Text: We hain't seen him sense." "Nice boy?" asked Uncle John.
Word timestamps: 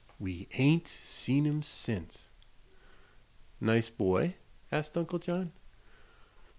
We 0.17 0.47
hain't 0.49 0.87
seen 0.87 1.45
him 1.45 1.61
sense." 1.61 2.31
"Nice 3.59 3.91
boy?" 3.91 4.33
asked 4.71 4.97
Uncle 4.97 5.19
John. 5.19 5.51